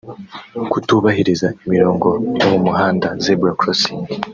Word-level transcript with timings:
kutubahiriza 0.71 1.47
imirongo 1.65 2.07
yo 2.41 2.47
mu 2.53 2.59
muhanda 2.65 3.07
(Zebra 3.23 3.53
Crossing) 3.59 4.01